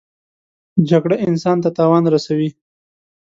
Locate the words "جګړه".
0.89-1.15